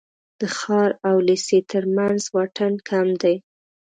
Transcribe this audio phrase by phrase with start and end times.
[0.39, 3.35] د ښار او لېسې تر منځ واټن کم دی.